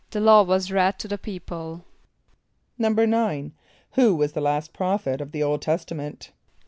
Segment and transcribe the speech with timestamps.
[0.09, 1.85] =The law was read to the people.=
[2.79, 3.51] =9.=
[3.91, 6.31] Who was the last prophet of the Old Testament?